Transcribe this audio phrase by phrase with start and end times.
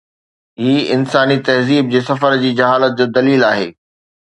[0.59, 3.75] هي انساني تهذيب جي سفر جي جهالت جو دليل آهي.